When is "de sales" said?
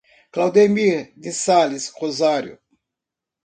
1.15-1.93